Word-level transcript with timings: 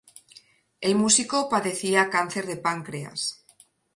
El 0.81 0.95
músico 1.01 1.47
padecía 1.47 2.09
cáncer 2.09 2.47
de 2.47 2.57
páncreas. 2.57 3.19